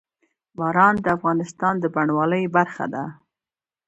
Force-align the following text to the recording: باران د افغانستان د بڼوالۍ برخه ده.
باران 0.57 0.95
د 1.05 1.07
افغانستان 1.17 1.73
د 1.79 1.85
بڼوالۍ 1.95 2.43
برخه 2.55 2.85
ده. 2.93 3.03